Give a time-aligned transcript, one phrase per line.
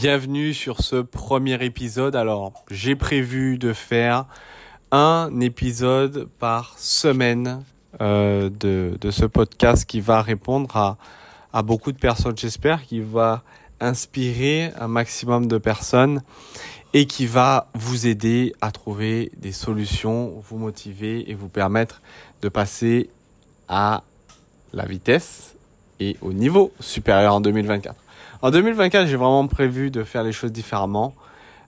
[0.00, 2.16] bienvenue sur ce premier épisode.
[2.16, 4.24] Alors, j'ai prévu de faire
[4.92, 7.62] un épisode par semaine
[8.00, 10.96] euh, de, de, ce podcast qui va répondre à,
[11.52, 13.42] à beaucoup de personnes, j'espère, qui va
[13.78, 16.22] inspirer un maximum de personnes
[16.94, 22.00] et qui va vous aider à trouver des solutions, vous motiver et vous permettre
[22.40, 23.10] de passer
[23.68, 24.02] à
[24.72, 25.56] la vitesse
[25.98, 27.94] et au niveau supérieur en 2024.
[28.42, 31.14] En 2024, j'ai vraiment prévu de faire les choses différemment.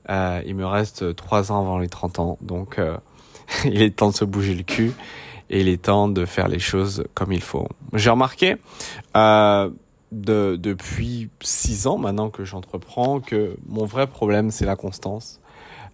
[0.09, 2.96] Euh, il me reste trois ans avant les 30 ans, donc euh,
[3.66, 4.93] il est temps de se bouger le cul
[5.51, 7.69] et il est temps de faire les choses comme il faut.
[7.93, 8.56] J'ai remarqué
[9.16, 9.69] euh,
[10.12, 15.41] de, depuis six ans maintenant que j'entreprends que mon vrai problème c'est la constance.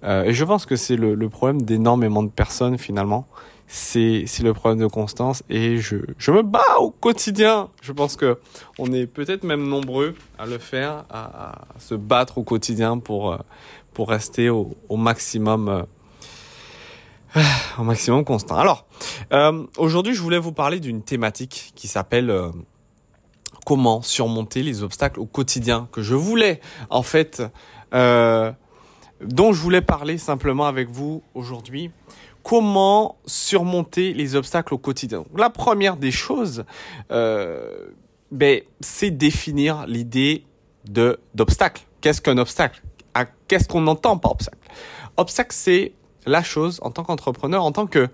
[0.05, 3.27] Euh, et je pense que c'est le, le problème d'énormément de personnes finalement
[3.71, 7.69] c'est le problème de constance et je, je me bats au quotidien.
[7.83, 8.39] Je pense que
[8.79, 13.39] on est peut-être même nombreux à le faire, à, se battre au quotidien pour euh,
[13.93, 17.43] pour rester au, maximum euh,
[17.79, 18.57] au maximum constant.
[18.57, 18.87] Alors
[19.33, 22.35] euh, aujourd'hui, je voulais vous parler d'une thématique qui s'appelle
[23.67, 27.43] comment surmonter les obstacles au quotidien que je voulais en fait
[27.93, 31.91] dont je voulais parler simplement avec vous aujourd'hui
[32.49, 35.25] comment surmonter les obstacles au quotidien.
[35.37, 36.65] La première des choses,
[37.11, 37.89] euh,
[38.31, 40.47] ben, c'est définir l'idée
[40.89, 41.83] de d'obstacle.
[42.01, 42.83] Qu'est-ce qu'un obstacle?
[43.49, 44.57] Qu'est-ce qu'on entend par obstacle?
[45.19, 45.93] Obstacle, c'est
[46.25, 48.09] la chose en tant qu'entrepreneur, en tant que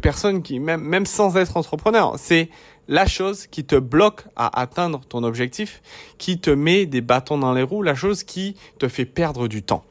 [0.00, 2.48] personne qui même même sans être entrepreneur, c'est
[2.88, 5.82] la chose qui te bloque à atteindre ton objectif,
[6.16, 9.62] qui te met des bâtons dans les roues, la chose qui te fait perdre du
[9.62, 9.84] temps.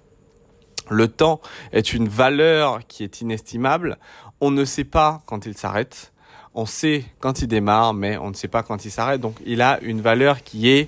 [0.90, 3.98] Le temps est une valeur qui est inestimable.
[4.42, 6.12] On ne sait pas quand il s'arrête.
[6.54, 9.22] On sait quand il démarre, mais on ne sait pas quand il s'arrête.
[9.22, 10.88] Donc il a une valeur qui est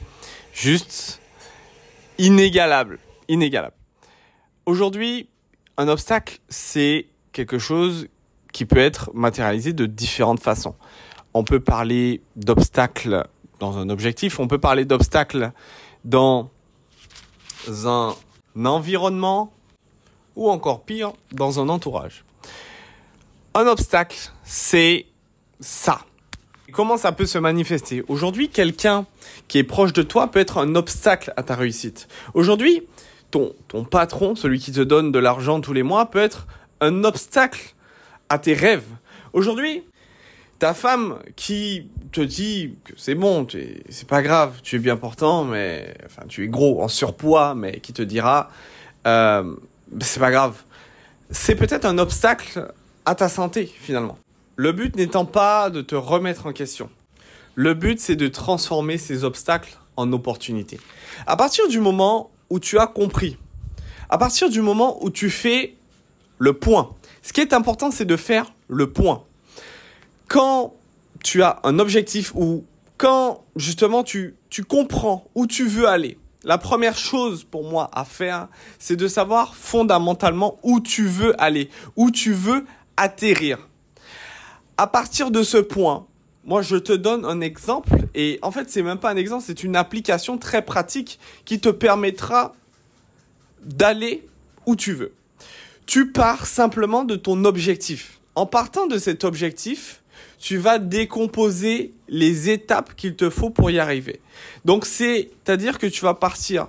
[0.53, 1.21] juste
[2.17, 2.99] inégalable.
[3.27, 3.75] Inégalable.
[4.65, 5.29] Aujourd'hui,
[5.77, 8.07] un obstacle, c'est quelque chose
[8.53, 10.75] qui peut être matérialisé de différentes façons.
[11.33, 13.27] On peut parler d'obstacle
[13.59, 15.51] dans un objectif, on peut parler d'obstacle
[16.05, 16.49] dans
[17.67, 18.15] un
[18.63, 19.51] environnement,
[20.35, 22.23] ou encore pire, dans un entourage.
[23.53, 25.05] Un obstacle, c'est
[25.59, 26.01] ça.
[26.71, 28.03] Comment ça peut se manifester?
[28.07, 29.05] Aujourd'hui, quelqu'un
[29.47, 32.07] qui est proche de toi peut être un obstacle à ta réussite.
[32.33, 32.83] Aujourd'hui,
[33.31, 36.47] ton, ton patron, celui qui te donne de l'argent tous les mois, peut être
[36.81, 37.75] un obstacle
[38.29, 38.83] à tes rêves.
[39.31, 39.83] Aujourd'hui,
[40.59, 43.45] ta femme qui te dit que c'est bon,
[43.89, 47.79] c'est pas grave, tu es bien portant, mais enfin tu es gros, en surpoids, mais
[47.79, 48.49] qui te dira
[49.05, 49.55] euh,
[50.01, 50.63] c'est pas grave.
[51.29, 52.73] C'est peut-être un obstacle
[53.05, 54.17] à ta santé finalement.
[54.55, 56.89] Le but n'étant pas de te remettre en question.
[57.55, 60.79] Le but c'est de transformer ces obstacles en opportunités.
[61.27, 63.37] À partir du moment où tu as compris,
[64.09, 65.75] à partir du moment où tu fais
[66.37, 69.23] le point, ce qui est important c'est de faire le point.
[70.27, 70.73] Quand
[71.23, 72.65] tu as un objectif ou
[72.97, 78.05] quand justement tu, tu comprends où tu veux aller, la première chose pour moi à
[78.05, 78.47] faire,
[78.79, 83.67] c'est de savoir fondamentalement où tu veux aller, où tu veux atterrir.
[84.77, 86.05] À partir de ce point,
[86.45, 89.63] moi je te donne un exemple et en fait c'est même pas un exemple, c'est
[89.63, 92.53] une application très pratique qui te permettra
[93.63, 94.27] d'aller
[94.67, 95.13] où tu veux.
[95.87, 98.19] Tu pars simplement de ton objectif.
[98.35, 100.03] En partant de cet objectif,
[100.39, 104.19] tu vas décomposer les étapes qu'il te faut pour y arriver.
[104.63, 106.67] Donc c'est-à-dire que tu vas partir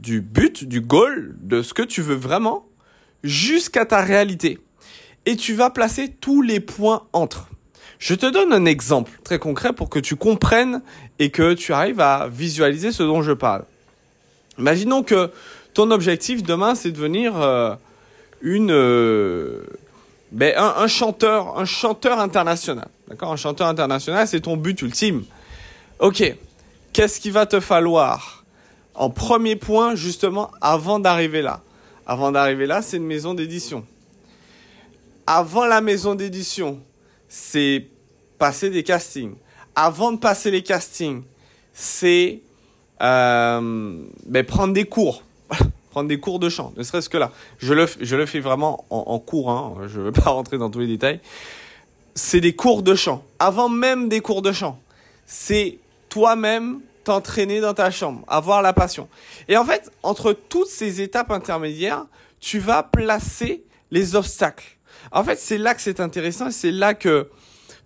[0.00, 2.66] du but, du goal, de ce que tu veux vraiment,
[3.24, 4.58] jusqu'à ta réalité.
[5.26, 7.48] Et tu vas placer tous les points entre.
[7.98, 10.82] Je te donne un exemple très concret pour que tu comprennes
[11.18, 13.64] et que tu arrives à visualiser ce dont je parle.
[14.58, 15.30] Imaginons que
[15.74, 17.74] ton objectif demain, c'est de devenir euh,
[18.40, 19.64] une, euh,
[20.30, 22.88] ben, un, chanteur, un chanteur international.
[23.08, 23.32] D'accord?
[23.32, 25.24] Un chanteur international, c'est ton but ultime.
[25.98, 26.34] Ok,
[26.92, 28.44] qu'est-ce qu'il va te falloir?
[28.94, 31.62] En premier point, justement, avant d'arriver là
[32.06, 33.86] Avant d'arriver là, c'est une maison d'édition.
[35.26, 36.80] Avant la maison d'édition,
[37.28, 37.86] c'est
[38.38, 39.34] passer des castings.
[39.74, 41.22] Avant de passer les castings,
[41.72, 42.40] c'est
[43.00, 45.22] euh, ben, prendre des cours
[46.04, 47.32] des cours de chant, ne serait-ce que là.
[47.58, 50.58] Je le, je le fais vraiment en, en cours, hein, je ne veux pas rentrer
[50.58, 51.20] dans tous les détails.
[52.14, 53.24] C'est des cours de chant.
[53.38, 54.80] Avant même des cours de chant,
[55.26, 55.78] c'est
[56.08, 59.08] toi-même t'entraîner dans ta chambre, avoir la passion.
[59.48, 62.04] Et en fait, entre toutes ces étapes intermédiaires,
[62.40, 64.76] tu vas placer les obstacles.
[65.12, 67.28] En fait, c'est là que c'est intéressant, c'est là que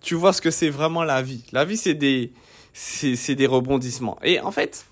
[0.01, 1.43] tu vois ce que c'est vraiment la vie.
[1.53, 2.33] La vie, c'est des,
[2.73, 4.19] c'est des rebondissements.
[4.23, 4.85] Et en fait,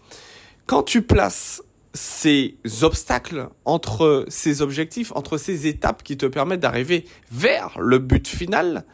[0.66, 1.62] quand tu places
[1.94, 8.28] ces obstacles, entre ces objectifs, entre ces étapes qui te permettent d'arriver vers le but
[8.28, 8.86] final,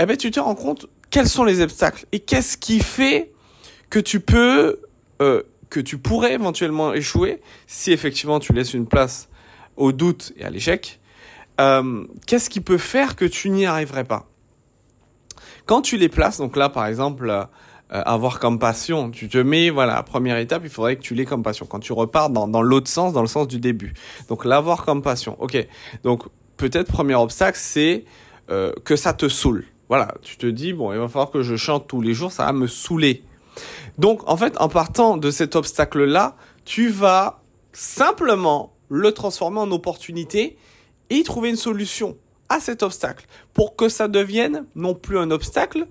[0.00, 3.32] eh ben, tu te rends compte quels sont les obstacles et qu'est-ce qui fait
[3.90, 4.80] que tu peux,
[5.20, 9.28] euh, que tu pourrais éventuellement échouer si effectivement tu laisses une place
[9.76, 11.00] au doute et à l'échec.
[11.60, 14.28] Euh, qu'est-ce qui peut faire que tu n'y arriverais pas?
[15.66, 17.48] Quand tu les places, donc là par exemple,
[18.00, 21.42] avoir comme passion, tu te mets, voilà, première étape, il faudrait que tu l'aies comme
[21.42, 21.66] passion.
[21.66, 23.92] Quand tu repars dans, dans l'autre sens, dans le sens du début.
[24.28, 25.36] Donc l'avoir comme passion.
[25.40, 25.66] Ok,
[26.02, 26.24] donc
[26.56, 28.04] peut-être premier obstacle, c'est
[28.50, 29.64] euh, que ça te saoule.
[29.88, 32.46] Voilà, tu te dis, bon, il va falloir que je chante tous les jours, ça
[32.46, 33.24] va me saouler.
[33.98, 37.42] Donc, en fait, en partant de cet obstacle-là, tu vas
[37.72, 40.56] simplement le transformer en opportunité
[41.10, 42.16] et trouver une solution
[42.48, 45.86] à cet obstacle pour que ça devienne non plus un obstacle,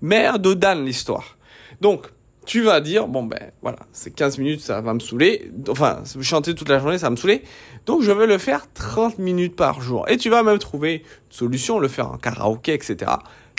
[0.00, 1.36] mais un dodan l'histoire.
[1.80, 2.08] Donc,
[2.46, 5.50] tu vas dire, bon ben voilà, c'est 15 minutes, ça va me saouler.
[5.68, 7.42] Enfin, chanter toute la journée, ça va me saouler.
[7.86, 10.08] Donc je vais le faire 30 minutes par jour.
[10.08, 13.10] Et tu vas même trouver une solution, le faire en karaoké, etc.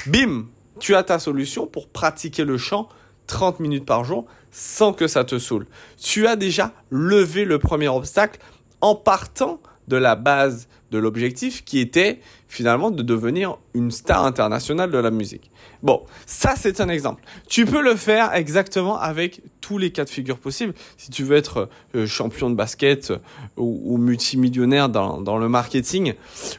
[0.07, 0.45] Bim,
[0.79, 2.87] tu as ta solution pour pratiquer le chant
[3.27, 5.67] 30 minutes par jour sans que ça te saoule.
[6.01, 8.39] Tu as déjà levé le premier obstacle
[8.79, 9.59] en partant
[9.89, 15.11] de la base de l'objectif qui était finalement de devenir une star internationale de la
[15.11, 15.51] musique.
[15.83, 17.23] Bon, ça c'est un exemple.
[17.47, 20.73] Tu peux le faire exactement avec tous les cas de figure possibles.
[20.97, 23.17] Si tu veux être euh, champion de basket euh,
[23.57, 26.13] ou, multimillionnaire dans, dans le marketing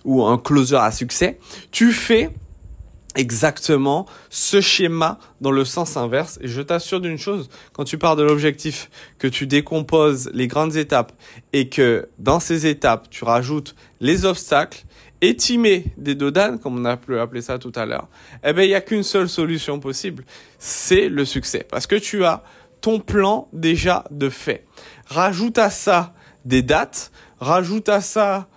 [0.05, 1.39] ou un closer à succès,
[1.71, 2.31] tu fais
[3.16, 6.38] exactement ce schéma dans le sens inverse.
[6.43, 10.76] Et je t'assure d'une chose, quand tu pars de l'objectif, que tu décomposes les grandes
[10.76, 11.12] étapes
[11.52, 14.84] et que dans ces étapes, tu rajoutes les obstacles
[15.58, 18.08] mets des dodanes, comme on a pu appeler ça tout à l'heure,
[18.44, 20.25] eh ben, il n'y a qu'une seule solution possible.
[20.58, 21.66] C'est le succès.
[21.69, 22.43] Parce que tu as
[22.81, 24.66] ton plan déjà de fait.
[25.06, 26.14] Rajoute à ça
[26.44, 27.10] des dates,
[27.40, 28.49] rajoute à ça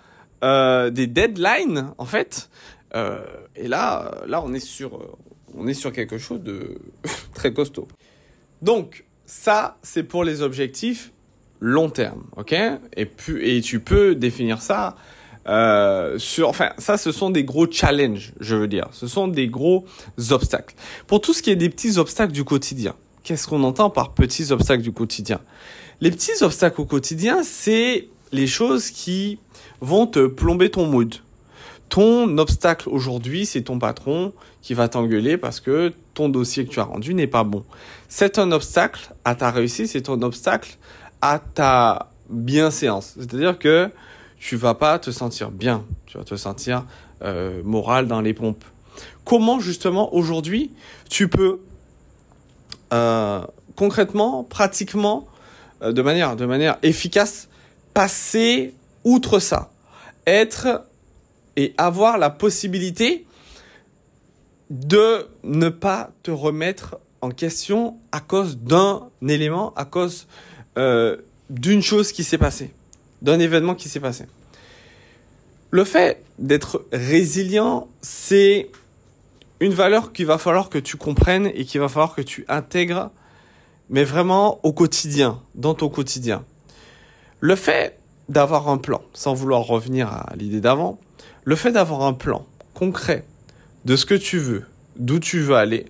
[0.44, 2.50] euh, des deadlines, en fait,
[2.94, 3.24] euh,
[3.56, 5.12] et là, là, on est sur, euh,
[5.54, 6.78] on est sur quelque chose de
[7.34, 7.88] très costaud.
[8.60, 11.12] Donc, ça, c'est pour les objectifs
[11.60, 12.54] long terme, ok?
[12.96, 13.08] Et,
[13.40, 14.96] et tu peux définir ça
[15.48, 18.88] euh, sur, enfin, ça, ce sont des gros challenges, je veux dire.
[18.92, 19.84] Ce sont des gros
[20.30, 20.74] obstacles.
[21.06, 24.52] Pour tout ce qui est des petits obstacles du quotidien, qu'est-ce qu'on entend par petits
[24.52, 25.40] obstacles du quotidien?
[26.00, 29.38] Les petits obstacles au quotidien, c'est les choses qui
[29.80, 31.14] vont te plomber ton mood.
[31.92, 36.80] Ton obstacle aujourd'hui, c'est ton patron qui va t'engueuler parce que ton dossier que tu
[36.80, 37.66] as rendu n'est pas bon.
[38.08, 40.78] C'est un obstacle à ta réussite, c'est un obstacle
[41.20, 43.12] à ta bienséance.
[43.18, 43.90] C'est-à-dire que
[44.38, 46.86] tu vas pas te sentir bien, tu vas te sentir
[47.20, 48.64] euh, moral dans les pompes.
[49.26, 50.70] Comment justement aujourd'hui
[51.10, 51.60] tu peux
[52.94, 53.42] euh,
[53.76, 55.28] concrètement, pratiquement,
[55.82, 57.50] euh, de manière de manière efficace,
[57.92, 58.72] passer
[59.04, 59.70] outre ça,
[60.26, 60.86] être
[61.56, 63.26] et avoir la possibilité
[64.70, 70.26] de ne pas te remettre en question à cause d'un élément, à cause
[70.78, 71.16] euh,
[71.50, 72.72] d'une chose qui s'est passée,
[73.20, 74.24] d'un événement qui s'est passé.
[75.70, 78.70] Le fait d'être résilient, c'est
[79.60, 83.10] une valeur qu'il va falloir que tu comprennes et qu'il va falloir que tu intègres,
[83.88, 86.44] mais vraiment au quotidien, dans ton quotidien.
[87.40, 90.98] Le fait d'avoir un plan, sans vouloir revenir à l'idée d'avant,
[91.44, 93.24] le fait d'avoir un plan concret
[93.84, 94.64] de ce que tu veux,
[94.96, 95.86] d'où tu veux aller,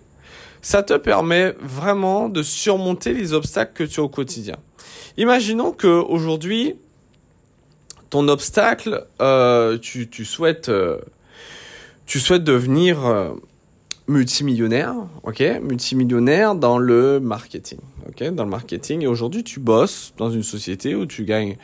[0.63, 4.57] ça te permet vraiment de surmonter les obstacles que tu as au quotidien.
[5.17, 6.77] Imaginons que aujourd'hui,
[8.11, 10.99] ton obstacle, euh, tu, souhaites, euh,
[12.07, 13.31] tu souhaites devenir euh,
[14.07, 19.03] multimillionnaire, ok, multimillionnaire dans le marketing, ok, dans le marketing.
[19.03, 21.57] Et aujourd'hui, tu bosses dans une société où tu gagnes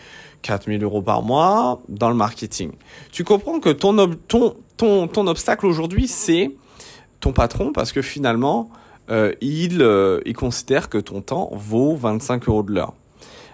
[0.42, 2.73] 4000 euros par mois dans le marketing.
[3.12, 6.50] Tu comprends que ton, ton, ton, ton obstacle aujourd'hui, c'est
[7.21, 8.71] ton patron parce que finalement,
[9.11, 12.95] euh, il, euh, il considère que ton temps vaut 25 euros de l'heure.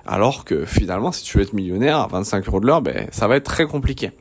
[0.07, 3.27] Alors que finalement, si tu veux être millionnaire à 25 euros de l'heure, ben, ça
[3.27, 4.13] va être très compliqué.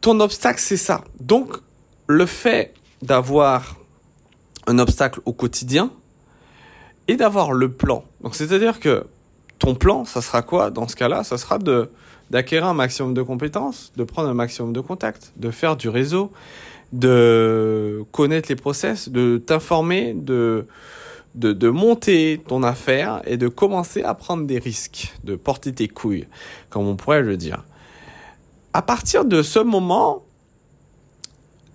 [0.00, 1.04] Ton obstacle, c'est ça.
[1.20, 1.56] Donc,
[2.06, 3.76] le fait d'avoir
[4.66, 5.90] un obstacle au quotidien
[7.06, 8.04] et d'avoir le plan.
[8.22, 9.06] Donc, c'est-à-dire que
[9.64, 11.24] ton plan, ça sera quoi dans ce cas-là?
[11.24, 11.90] Ça sera de
[12.30, 16.32] d'acquérir un maximum de compétences, de prendre un maximum de contacts, de faire du réseau,
[16.92, 20.66] de connaître les process, de t'informer, de,
[21.34, 25.86] de, de monter ton affaire et de commencer à prendre des risques, de porter tes
[25.86, 26.26] couilles,
[26.70, 27.62] comme on pourrait le dire.
[28.72, 30.24] À partir de ce moment,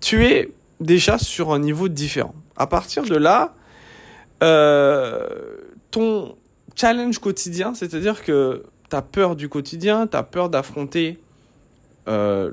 [0.00, 2.34] tu es déjà sur un niveau différent.
[2.56, 3.54] À partir de là,
[4.42, 5.26] euh,
[5.90, 6.34] ton,
[6.74, 11.20] challenge quotidien, c'est-à-dire que as peur du quotidien, tu as peur d'affronter
[12.08, 12.50] euh,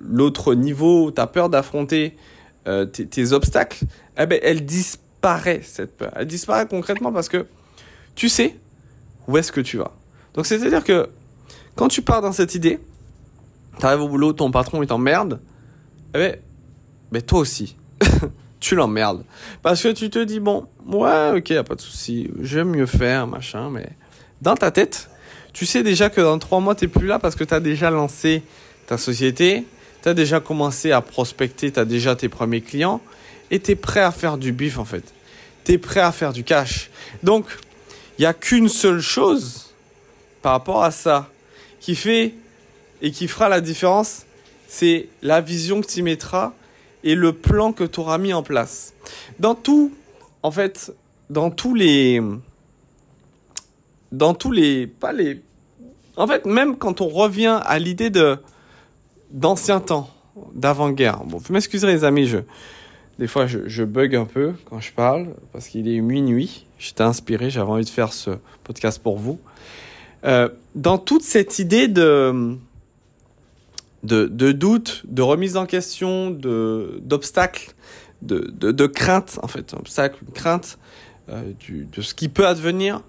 [0.00, 2.16] l'autre niveau, tu as peur d'affronter
[2.66, 3.84] euh, tes, obstacles,
[4.18, 6.12] eh ben, elle disparaît, cette peur.
[6.14, 7.46] Elle disparaît concrètement parce que
[8.14, 8.56] tu sais
[9.28, 9.92] où est-ce que tu vas.
[10.34, 11.08] Donc, c'est-à-dire que
[11.74, 12.78] quand tu pars dans cette idée,
[13.78, 15.40] tu arrives au boulot, ton patron, il t'emmerde,
[16.14, 16.36] eh ben,
[17.10, 17.76] ben toi aussi.
[18.62, 19.24] tu l'emmerdes.
[19.60, 22.86] Parce que tu te dis, bon, ouais, ok, y a pas de souci, j'aime mieux
[22.86, 23.88] faire, machin, mais
[24.40, 25.10] dans ta tête,
[25.52, 27.90] tu sais déjà que dans trois mois, t'es plus là parce que tu as déjà
[27.90, 28.42] lancé
[28.86, 29.66] ta société,
[30.02, 33.00] tu as déjà commencé à prospecter, tu as déjà tes premiers clients
[33.50, 35.04] et tu es prêt à faire du bif en fait.
[35.64, 36.90] Tu es prêt à faire du cash.
[37.22, 37.46] Donc,
[38.18, 39.72] il n'y a qu'une seule chose
[40.40, 41.28] par rapport à ça
[41.80, 42.34] qui fait
[43.00, 44.22] et qui fera la différence,
[44.68, 46.52] c'est la vision que tu mettras
[47.04, 48.94] et le plan que tu auras mis en place.
[49.38, 49.92] Dans tout,
[50.42, 50.92] en fait,
[51.30, 52.20] dans tous les...
[54.10, 54.86] Dans tous les...
[54.86, 55.42] Pas les...
[56.16, 58.38] En fait, même quand on revient à l'idée de
[59.30, 60.10] d'anciens temps,
[60.54, 61.24] d'avant-guerre.
[61.24, 62.38] Bon, vous m'excuserez les amis, je,
[63.18, 66.66] des fois je, je bug un peu quand je parle parce qu'il est minuit.
[66.78, 68.32] J'étais inspiré, j'avais envie de faire ce
[68.62, 69.38] podcast pour vous.
[70.24, 72.56] Euh, dans toute cette idée de,
[74.02, 77.74] de, de doute, de remise en question, de, d'obstacles,
[78.20, 80.78] de, de, de crainte, en fait, obstacle, crainte
[81.28, 83.02] euh, du, de ce qui peut advenir,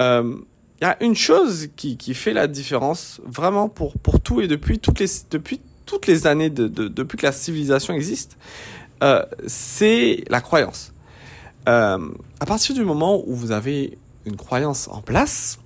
[0.00, 0.36] euh,
[0.80, 4.46] il y a une chose qui, qui fait la différence vraiment pour, pour tout et
[4.46, 8.38] depuis toutes les, depuis toutes les années, de, de depuis que la civilisation existe,
[9.02, 10.92] euh, c'est la croyance.
[11.68, 12.08] Euh,
[12.40, 15.58] à partir du moment où vous avez une croyance en place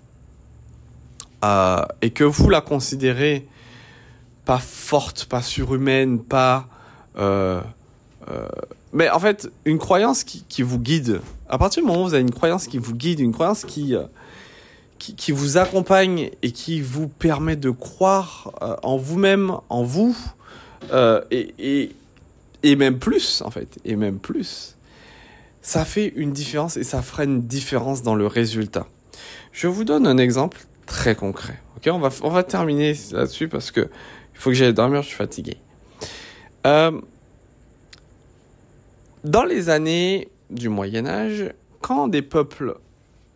[1.45, 3.47] euh, et que vous la considérez
[4.45, 6.67] pas forte, pas surhumaine, pas...
[7.17, 7.61] Euh,
[8.31, 8.49] euh,
[8.93, 11.21] mais en fait, une croyance qui, qui, vous guide.
[11.49, 13.95] À partir du moment où vous avez une croyance qui vous guide, une croyance qui,
[13.95, 14.03] euh,
[14.99, 20.17] qui, vous accompagne et qui vous permet de croire en vous-même, en vous,
[20.93, 21.93] et, et,
[22.63, 24.77] et, même plus, en fait, et même plus,
[25.63, 28.87] ça fait une différence et ça fera une différence dans le résultat.
[29.53, 31.59] Je vous donne un exemple très concret.
[31.87, 33.89] On va, on va terminer là-dessus parce que
[34.43, 35.57] faut que j'aille dormir, je suis fatigué.
[36.67, 37.01] Euh,
[39.23, 42.77] dans les années du Moyen Âge, quand des peuples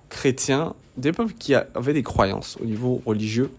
[0.09, 3.51] chrétiens des peuples qui avaient des croyances au niveau religieux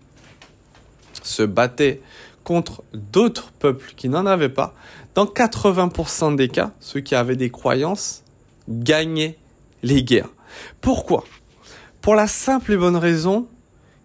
[1.24, 2.02] se battaient
[2.44, 4.74] contre d'autres peuples qui n'en avaient pas.
[5.16, 8.24] Dans 80% des cas, ceux qui avaient des croyances
[8.68, 9.38] gagnaient
[9.84, 10.34] les guerres.
[10.82, 11.24] Pourquoi?
[12.02, 13.48] Pour la simple et bonne raison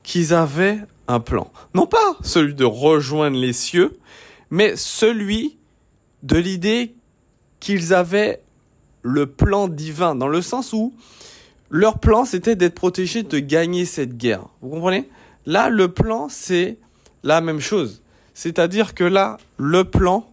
[0.02, 1.50] qu'ils avaient un plan.
[1.74, 3.98] Non pas celui de rejoindre les cieux,
[4.50, 5.58] mais celui
[6.22, 6.94] de l'idée
[7.60, 8.42] qu'ils avaient
[9.02, 10.94] le plan divin, dans le sens où
[11.70, 14.46] leur plan, c'était d'être protégés, de gagner cette guerre.
[14.60, 15.08] Vous comprenez?
[15.46, 16.78] Là, le plan, c'est
[17.22, 18.02] la même chose.
[18.34, 20.30] C'est-à-dire que là, le plan,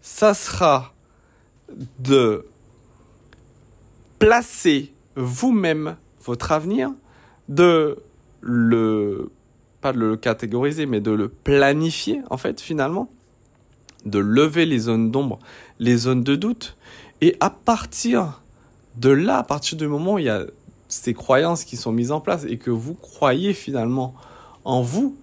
[0.00, 0.94] ça sera
[1.98, 2.46] de
[4.18, 6.90] placer vous-même votre avenir,
[7.48, 7.98] de
[8.40, 9.30] le,
[9.80, 13.10] pas de le catégoriser, mais de le planifier, en fait, finalement,
[14.04, 15.38] de lever les zones d'ombre,
[15.78, 16.76] les zones de doute,
[17.20, 18.42] et à partir
[18.96, 20.44] de là, à partir du moment où il y a
[20.88, 24.14] ces croyances qui sont mises en place et que vous croyez finalement
[24.64, 25.16] en vous,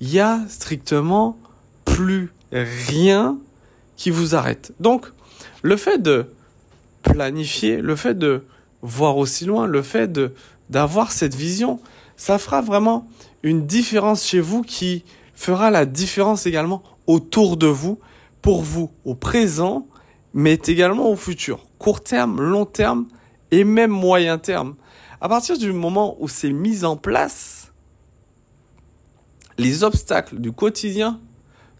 [0.00, 1.36] il y a strictement
[1.84, 3.38] plus rien
[3.96, 4.72] qui vous arrête.
[4.80, 5.06] Donc,
[5.62, 6.26] le fait de
[7.02, 8.44] planifier, le fait de
[8.82, 10.32] voir aussi loin, le fait de
[10.70, 11.80] d'avoir cette vision,
[12.16, 13.06] ça fera vraiment
[13.42, 17.98] une différence chez vous qui fera la différence également autour de vous,
[18.40, 19.86] pour vous au présent,
[20.34, 23.06] mais également au futur, court terme, long terme
[23.50, 24.74] et même moyen terme.
[25.20, 27.72] À partir du moment où c'est mis en place,
[29.58, 31.20] les obstacles du quotidien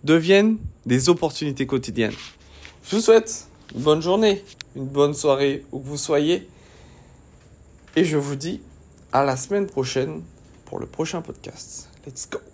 [0.05, 2.15] deviennent des opportunités quotidiennes.
[2.85, 4.45] Je vous souhaite une bonne journée,
[4.77, 6.49] une bonne soirée où que vous soyez.
[7.97, 8.61] Et je vous dis
[9.13, 10.23] à la semaine prochaine
[10.73, 11.91] pour le prochain podcast.
[12.07, 12.52] Let's go